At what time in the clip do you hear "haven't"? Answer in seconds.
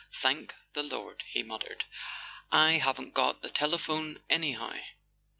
2.79-3.13